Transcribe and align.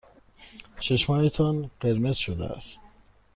چشمهایتان 0.79 1.71
قرمز 1.79 2.15
شده 2.17 2.45
است. 2.45 2.79